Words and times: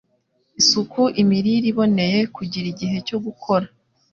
isuku, 0.59 1.01
imirire 1.21 1.67
iboneye, 1.71 2.19
kugira 2.35 2.65
igihe 2.73 2.97
cyo 3.07 3.17
gukora 3.25 3.67